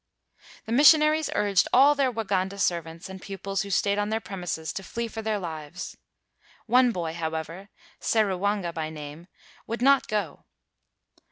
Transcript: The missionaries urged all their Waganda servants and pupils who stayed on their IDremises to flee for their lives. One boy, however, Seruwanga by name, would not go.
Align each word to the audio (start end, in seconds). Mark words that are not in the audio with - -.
The 0.65 0.71
missionaries 0.71 1.29
urged 1.35 1.67
all 1.71 1.93
their 1.93 2.11
Waganda 2.11 2.59
servants 2.59 3.07
and 3.07 3.21
pupils 3.21 3.61
who 3.61 3.69
stayed 3.69 3.99
on 3.99 4.09
their 4.09 4.19
IDremises 4.19 4.73
to 4.73 4.81
flee 4.81 5.07
for 5.07 5.21
their 5.21 5.37
lives. 5.37 5.95
One 6.65 6.91
boy, 6.91 7.13
however, 7.13 7.69
Seruwanga 7.99 8.73
by 8.73 8.89
name, 8.89 9.27
would 9.67 9.83
not 9.83 10.07
go. 10.07 10.45